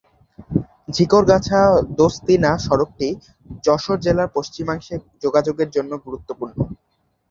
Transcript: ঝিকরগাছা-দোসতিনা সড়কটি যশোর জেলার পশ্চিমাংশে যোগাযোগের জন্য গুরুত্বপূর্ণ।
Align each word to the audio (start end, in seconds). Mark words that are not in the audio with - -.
ঝিকরগাছা-দোসতিনা 0.95 2.51
সড়কটি 2.59 3.07
যশোর 3.63 3.97
জেলার 3.99 4.29
পশ্চিমাংশে 4.35 4.95
যোগাযোগের 5.23 5.69
জন্য 5.71 5.91
গুরুত্বপূর্ণ। 6.05 6.57